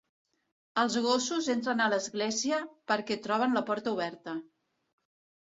Els 0.83 0.95
gossos 1.03 1.49
entren 1.55 1.83
a 1.85 1.89
l'església 1.95 2.63
perquè 2.93 3.19
troben 3.27 3.55
la 3.59 3.65
porta 3.71 3.95
oberta. 4.01 4.37